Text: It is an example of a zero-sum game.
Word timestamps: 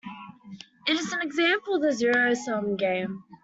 It 0.87 0.97
is 0.97 1.13
an 1.13 1.21
example 1.21 1.75
of 1.75 1.83
a 1.83 1.91
zero-sum 1.91 2.75
game. 2.75 3.23